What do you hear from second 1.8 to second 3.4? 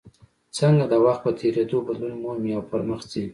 بدلون مومي او پرمخ ځي.